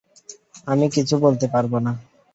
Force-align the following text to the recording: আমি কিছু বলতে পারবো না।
আমি 0.67 0.85
কিছু 0.95 1.15
বলতে 1.17 1.45
পারবো 1.53 1.77
না। 1.85 1.91